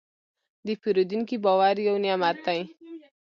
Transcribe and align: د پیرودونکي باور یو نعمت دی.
د 0.65 0.67
پیرودونکي 0.81 1.35
باور 1.45 1.75
یو 1.87 1.95
نعمت 2.05 2.37
دی. 2.45 2.59